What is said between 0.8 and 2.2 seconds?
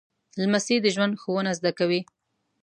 د ژوند ښوونه زده کوي.